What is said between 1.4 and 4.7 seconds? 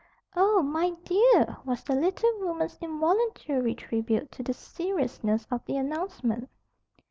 was the little woman's involuntary tribute to the